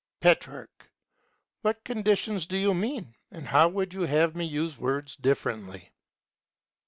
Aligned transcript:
Petrarch. 0.19 0.89
What 1.61 1.83
conditions 1.83 2.47
do 2.47 2.57
you 2.57 2.73
mean, 2.73 3.13
and 3.29 3.45
how 3.49 3.67
would 3.69 3.93
you 3.93 4.01
have 4.07 4.35
me 4.35 4.45
use 4.45 4.79
words 4.79 5.15
differently? 5.15 5.91